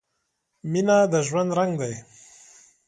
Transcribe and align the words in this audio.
•مینه 0.71 0.97
د 1.11 1.13
ژوند 1.27 1.49
رنګ 1.57 1.73
دی. 1.81 1.93